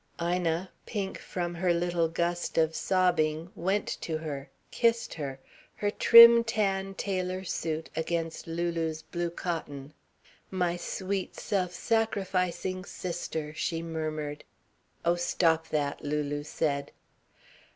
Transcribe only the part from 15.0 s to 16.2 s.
"Oh stop that!"